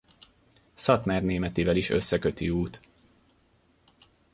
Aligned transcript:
Szatmárnémetivel 0.73 1.75
is 1.75 1.89
összeköti 1.89 2.49
út. 2.49 2.81